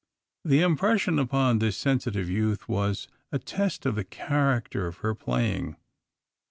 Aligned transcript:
The 0.43 0.61
impression 0.63 1.19
upon 1.19 1.59
this 1.59 1.77
sensitive 1.77 2.27
youth 2.27 2.67
was 2.67 3.07
a 3.31 3.37
test 3.37 3.85
of 3.85 3.93
the 3.93 4.03
character 4.03 4.87
of 4.87 4.97
her 5.05 5.13
playing. 5.13 5.75